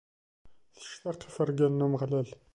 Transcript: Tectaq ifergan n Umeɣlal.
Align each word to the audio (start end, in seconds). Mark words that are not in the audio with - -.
Tectaq 0.77 1.21
ifergan 1.27 1.73
n 1.83 1.85
Umeɣlal. 1.85 2.29